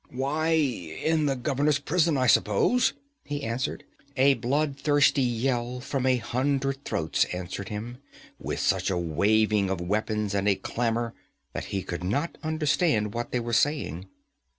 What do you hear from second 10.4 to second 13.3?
a clamor that he could not understand